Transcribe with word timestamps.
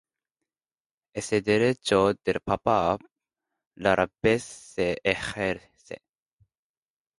Este 1.13 1.43
derecho 1.43 2.15
del 2.25 2.39
Papa 2.43 2.97
rara 3.75 4.09
vez 4.23 4.41
se 4.41 4.97
ejerce. 5.03 6.01